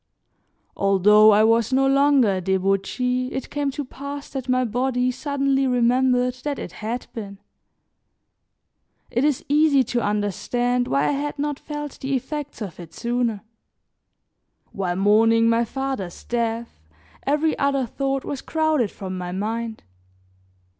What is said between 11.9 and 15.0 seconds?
the effects of it sooner. While